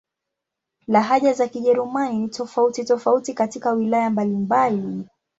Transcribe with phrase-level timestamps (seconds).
[0.87, 5.03] Lahaja za Kijerumani ni tofauti-tofauti katika wilaya mbalimbali.